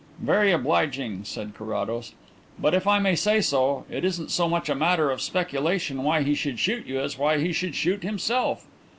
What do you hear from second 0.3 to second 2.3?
obliging," said Carrados.